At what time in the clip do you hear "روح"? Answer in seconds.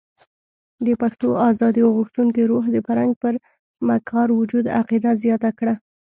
2.51-2.63